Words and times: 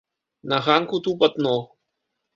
На 0.53 0.57
ганку 0.67 0.97
тупат 1.09 1.33
ног. 1.47 1.63